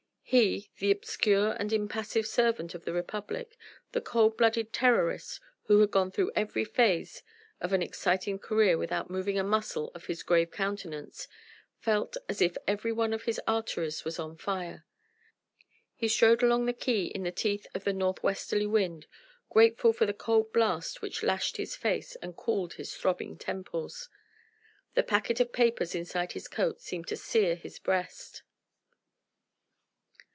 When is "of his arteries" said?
13.11-14.05